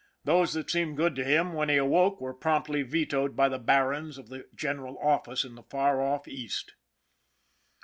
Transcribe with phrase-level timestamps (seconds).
[0.23, 4.17] Those that seemed good to him when he awoke were promptly vetoed by the barons
[4.17, 6.73] of the General Office in the far off East.